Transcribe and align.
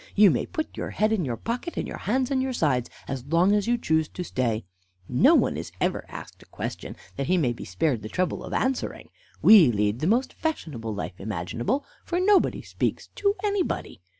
You 0.15 0.31
may 0.31 0.47
put 0.47 0.75
your 0.75 0.89
head 0.89 1.11
in 1.13 1.23
your 1.25 1.37
pocket 1.37 1.77
and 1.77 1.87
your 1.87 1.99
hands 1.99 2.31
in 2.31 2.41
your 2.41 2.53
sides 2.53 2.89
as 3.07 3.23
long 3.27 3.51
as 3.53 3.67
you 3.67 3.77
choose 3.77 4.07
to 4.07 4.23
stay. 4.23 4.65
No 5.07 5.35
one 5.35 5.55
is 5.57 5.71
ever 5.79 6.05
asked 6.09 6.41
a 6.41 6.47
question, 6.47 6.95
that 7.17 7.27
he 7.27 7.37
may 7.37 7.53
be 7.53 7.65
spared 7.65 8.01
the 8.01 8.09
trouble 8.09 8.43
of 8.43 8.51
answering. 8.51 9.09
We 9.43 9.71
lead 9.71 9.99
the 9.99 10.07
most 10.07 10.33
fashionable 10.33 10.95
life 10.95 11.19
imaginable, 11.19 11.85
for 12.03 12.19
nobody 12.19 12.63
speaks 12.63 13.09
to 13.17 13.35
anybody. 13.43 14.01